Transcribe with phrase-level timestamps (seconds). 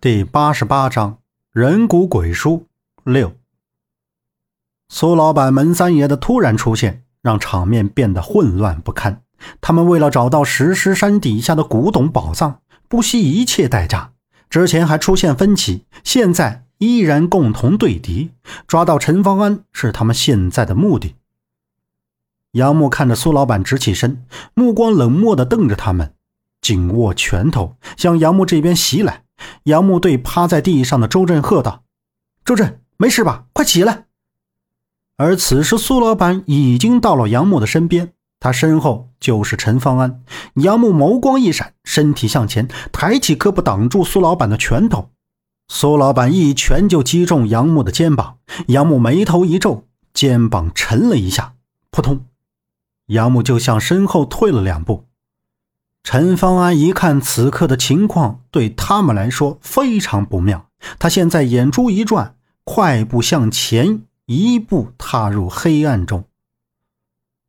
[0.00, 1.18] 第八十八章
[1.50, 2.66] 人骨鬼书
[3.02, 3.32] 六。
[4.88, 9.22] 苏老板、门三爷的突然出现，让场面变得混乱不堪。
[9.60, 14.12] 他们为了找到石狮山底下的古董宝藏，不惜一切代价。
[14.48, 18.30] 之前还出现分歧，现在依然共同对敌。
[18.68, 21.16] 抓到陈方安是他们现在的目的。
[22.52, 24.24] 杨木看着苏老板直起身，
[24.54, 26.14] 目光冷漠地瞪着他们，
[26.60, 29.24] 紧握拳头向杨木这边袭来。
[29.64, 31.84] 杨木对趴在地上的周震喝道
[32.44, 33.44] ：“周震，没事吧？
[33.52, 34.06] 快起来！”
[35.18, 40.22] 而此时，苏老板已经到了杨木的身边，他身后就是陈方安。
[40.54, 45.10] 杨木眸光一闪，身体向前，抬起胳膊挡住苏老板的拳头。
[45.66, 51.54] 苏老板一拳就击中杨木的肩膀，杨木眉头一皱，肩膀沉了一下，
[51.90, 52.24] 扑通，
[53.06, 55.07] 杨木就向身后退了两步。
[56.10, 60.70] 陈方安一看此刻的情况，对他们来说非常不妙。
[60.98, 62.34] 他现在眼珠一转，
[62.64, 66.24] 快步向前一步踏入黑暗中。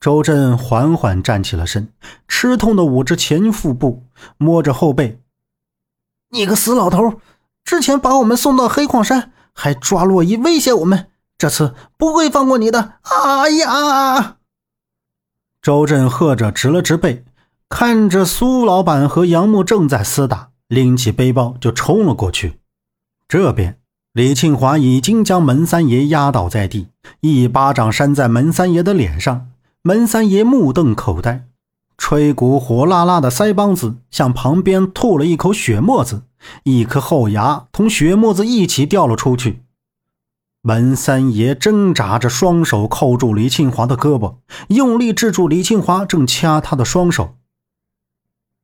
[0.00, 1.92] 周震缓缓站起了身，
[2.26, 4.02] 吃痛的捂着前腹部，
[4.36, 5.20] 摸着后背
[6.30, 7.20] ：“你个死老头，
[7.62, 11.06] 之前把我们送到黑矿山，还抓洛伊威胁我们，
[11.38, 14.38] 这次不会放过你的！”哎呀！
[15.62, 17.24] 周震喝着，直了直背。
[17.70, 22.58] 看着苏老板和杨木正在厮打，拎起背包就冲了过去。
[23.26, 23.78] 这边，
[24.12, 26.88] 李庆华已经将门三爷压倒在地，
[27.20, 29.46] 一巴掌扇在门三爷的脸上。
[29.82, 31.46] 门三爷目瞪口呆，
[31.96, 36.24] 吹鼓火辣辣的腮帮子向旁边吐了一口血沫子，
[36.64, 39.62] 一颗后牙同血沫子一起掉了出去。
[40.60, 44.34] 门三爷挣扎着，双手扣住李庆华的胳膊，
[44.68, 47.36] 用力制住李庆华正掐他的双手。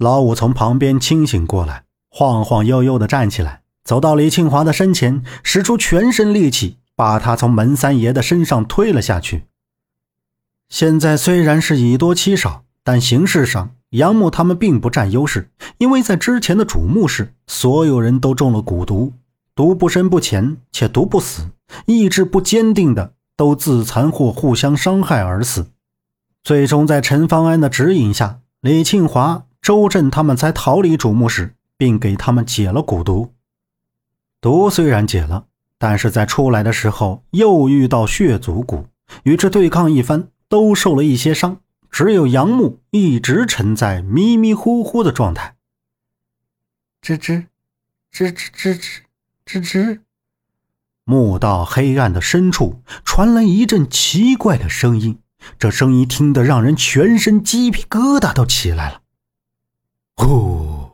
[0.00, 9.44] 老五从旁边清醒过来，晃晃悠悠地站起来，走到李庆华的身前，使出全身力气，把他从门三爷的身上推了下去。
[10.70, 19.12] 现在虽然是以多欺少，但形势上杨木他们并不占优势，因为在之前的主墓室，所有人都中了蛊毒，
[19.54, 21.50] 毒不深不浅，且毒不死，
[21.84, 25.66] 意志不坚定的都自残或互相伤害而死。
[26.42, 29.44] 最终在陈方安的指引下，李庆华。
[29.62, 33.34] 周震他们才逃离主墓室，并给他们解了蛊毒。
[34.40, 35.46] 毒虽然解了，
[35.78, 38.86] 但是在出来的时候又遇到血族蛊，
[39.24, 41.60] 与之对抗一番，都受了一些伤。
[41.90, 45.56] 只有杨木一直沉在迷迷糊糊的状态。
[47.02, 47.46] 吱吱，
[48.14, 49.00] 吱吱吱吱
[49.44, 50.00] 吱吱。
[51.04, 55.18] 墓道黑暗的深处传来一阵奇怪的声音，
[55.58, 59.02] 这声音听得让人全身鸡皮疙瘩都起来了。
[60.20, 60.90] 呼！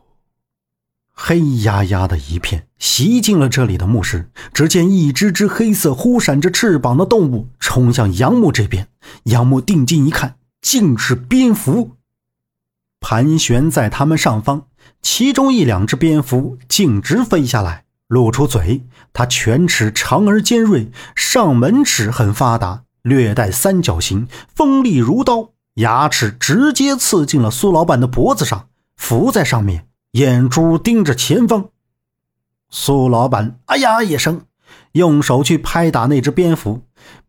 [1.11, 4.29] 黑压压的一片袭进了这里的墓室。
[4.53, 8.87] 只见一只只黑色、忽闪着翅膀的动物冲向杨木这边。
[9.23, 11.97] 杨木定睛一看，竟是蝙蝠，
[13.01, 14.67] 盘旋在他们上方。
[15.01, 18.83] 其中一两只蝙蝠径直飞下来，露出嘴。
[19.11, 28.69] 它犬齿长而尖锐，上门齿很发达，略带三角形，锋利如刀，牙齿直接刺进了苏老板的脖子上。
[28.97, 31.69] 伏在上面，眼珠盯着前方。
[32.69, 34.41] 苏老板“哎呀”一声，
[34.91, 36.81] 用手去拍打那只蝙蝠，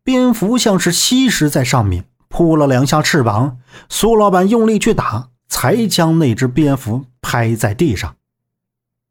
[0.02, 3.58] 蝙蝠像是吸食在上面，扑了两下翅膀。
[3.88, 8.16] 苏老板用力去打，才将那只蝙蝠拍在地上。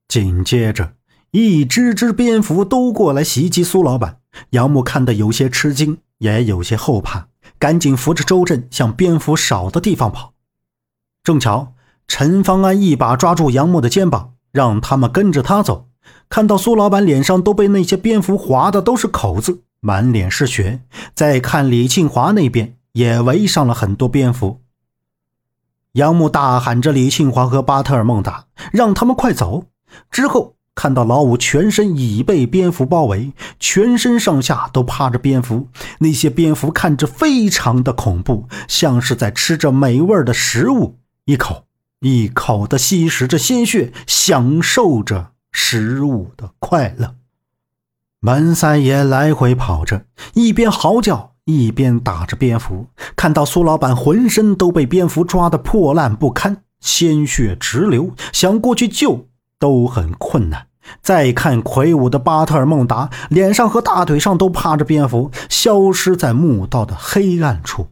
[0.09, 0.95] 紧接着，
[1.31, 4.19] 一只只蝙蝠都过来袭击苏老板。
[4.49, 10.33] 杨木看得有些吃惊，也有些后怕，赶紧扶着周震向蝙蝠少的地方跑。
[11.23, 11.73] 正巧。
[12.07, 15.87] 陈方安一把抓住杨木的肩膀，让他们跟着他走。
[16.29, 20.81] 看到苏老板脸上都被那些蝙蝠划的都是口子，满脸是血。
[21.13, 24.61] 再看李庆华那边，也围上了很多蝙蝠。
[25.93, 29.65] 杨木大喊着：“李庆华和巴特尔孟达，让他们快走！”
[30.09, 35.67] 之后看到老五全身已被蝙蝠包围，全身上下都趴着蝙蝠。
[35.99, 41.66] 那些蝙蝠看着非常的恐怖，像是在吃着美味的食物，一口。
[42.01, 47.15] 一口的吸食着鲜血，享受着食物的快乐。
[48.19, 50.05] 门三爷来回跑着，
[50.35, 52.87] 一边嚎叫，一边打着蝙蝠。
[53.15, 59.27] 看到苏老板浑身都被蝙蝠抓得破烂不堪，鲜血直流，想过去救
[59.57, 60.67] 都很困难。
[61.01, 67.87] 再看魁梧的巴特尔孟达，脸上和大腿上都趴着蝙蝠，消失在墓道的黑暗处。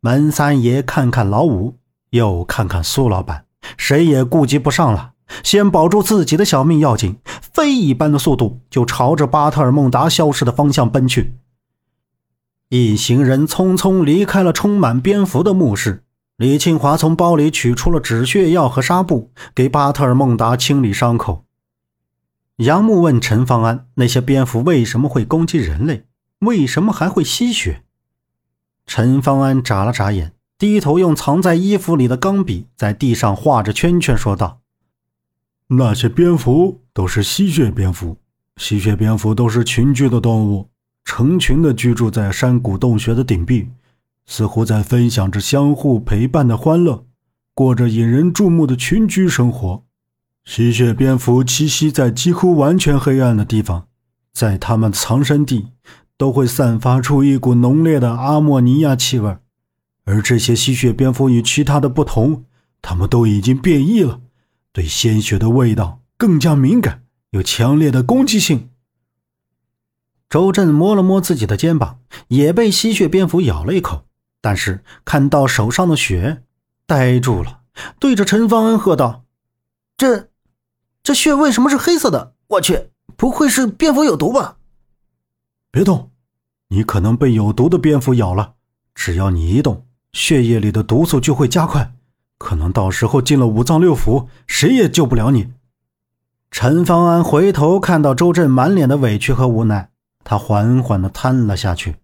[0.00, 1.77] 门三爷看看老五。
[2.10, 3.44] 又看看苏老板，
[3.76, 5.12] 谁也顾及不上了，
[5.42, 11.34] 先保住自己的小命要紧，飞一般的速度就朝着巴特尔孟达消失的方向奔去。
[12.70, 16.04] 一行人匆匆离开了充满蝙蝠的墓室。
[16.36, 21.44] 李庆华从包里取出了止血药和纱布，给巴特尔孟达清理伤口。
[22.58, 26.04] 杨木问陈方安：“那些蝙蝠为什么会攻击人类？
[26.40, 27.82] 为什么还会吸血？”
[28.86, 34.58] 陈方安眨了眨眼，低头用藏在衣服里的钢笔在地上画着圈圈，说道
[35.68, 38.16] ：“那些蝙蝠都是吸血蝙蝠。
[38.56, 40.68] 吸血蝙蝠都是群居的动物，
[41.04, 43.68] 成群的居住在山谷洞穴的顶壁。”
[44.26, 47.06] 似乎在分享着相互陪伴的欢乐，
[47.54, 49.84] 过着引人注目的群居生活。
[50.44, 53.86] 吸血蝙蝠栖息在几乎完全黑暗的地方，
[54.32, 55.68] 在它们藏身地
[56.18, 59.36] 都会散发出一股浓烈的阿莫尼亚气味。
[60.08, 62.46] 而这些吸血蝙蝠与其他的不同，
[62.80, 64.22] 它们都已经变异了，
[64.72, 68.70] 对鲜血的味道更加敏感，有强烈的攻击性。
[70.30, 74.06] 周震摸了摸自己的肩膀，也被吸血蝙蝠咬了一口。
[74.40, 76.42] 但是看到手上的血，
[76.86, 77.60] 呆住了，
[78.00, 79.24] 对着陈方恩喝道
[79.98, 80.30] ：“这，
[81.02, 82.32] 这血为什么是黑色的？
[82.46, 84.56] 我去，不会是蝙蝠有毒吧？”
[85.70, 86.12] 别动，
[86.68, 88.54] 你可能被有毒的蝙蝠咬了。
[88.94, 91.94] 只要你一动，血液里的毒素就会加快，
[92.38, 95.52] 可能到时候进了五脏六腑，谁也救不了你。
[96.50, 99.90] 陈方安回头看到周震满脸的委屈和无奈，
[100.24, 101.96] 他缓缓的瘫了下去。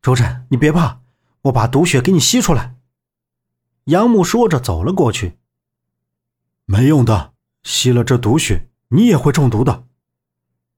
[0.00, 1.00] 周震，你别怕。
[1.42, 2.76] 我把毒血给你吸出来。”
[3.86, 5.36] 杨木说着走了过去。
[6.64, 7.32] “没用的，
[7.62, 9.84] 吸了这毒血，你也会中毒的。”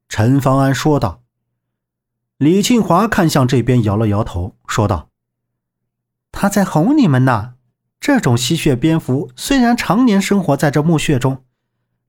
[0.09, 1.23] 陈方安说道。
[2.39, 5.09] 李庆华看向这边，摇了摇头，说道
[6.39, 7.55] ：“他在哄你们呢。
[7.99, 11.39] 这种吸血蝙蝠虽然常年生活在这墓穴中，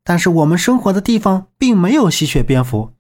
[0.04, 2.92] 但是我们生活的地方并没有吸血蝙蝠。”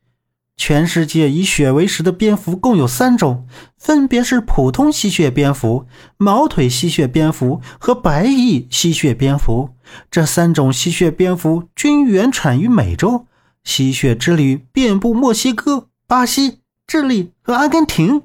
[0.60, 3.46] 全世界以血为食的蝙蝠共有三种，
[3.78, 5.86] 分别是普通吸血蝙蝠、
[6.18, 9.76] 毛腿吸血蝙蝠和白翼吸血蝙蝠。
[10.10, 13.28] 这三种吸血蝙蝠均原产于美洲，
[13.64, 18.24] 吸血之旅遍布墨西哥、巴西、智利和阿根廷。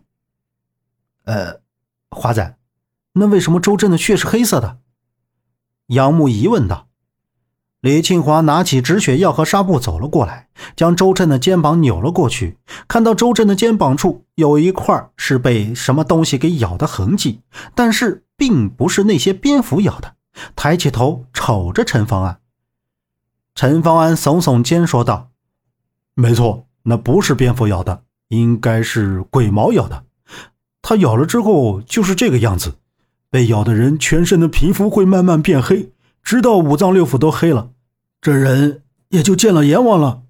[1.25, 1.61] 呃，
[2.11, 2.57] 华仔，
[3.15, 4.79] 那为什么周震的血是黑色的？
[5.89, 6.89] 杨木疑问道。
[7.81, 12.57] 李庆华拿起止血药和纱布走了过来，将周震的肩膀扭了过去。
[12.87, 17.41] 看到周震的肩膀处有一块是被什么东西给咬的痕迹，
[17.75, 20.15] 但是并不是那些蝙蝠咬的。
[20.55, 22.39] 抬起头瞅着陈方安，
[23.57, 25.31] 陈方安耸耸肩说道
[26.15, 30.05] ：“没错，那不是蝙蝠咬的，应该是鬼毛咬的。
[30.81, 32.77] 它咬了之后就是这个样子。
[33.33, 35.91] 被咬的人全身的皮肤会慢慢变黑。”
[36.23, 37.73] 直到五脏六腑都黑了，
[38.21, 40.23] 这人也就见了阎王了。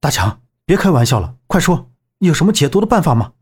[0.00, 1.90] 大强，别开玩笑了，快说，
[2.20, 3.34] 有什么解毒的办法吗？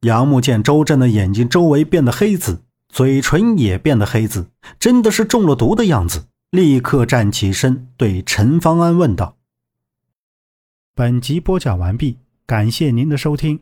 [0.00, 9.38] 杨木见周震的眼睛周围变得黑紫，嘴唇也变得黑紫，真的是中了毒的样子，立刻站起身，对陈方安问道
[10.94, 13.60] ：“本集播讲完毕，感谢您的收听。”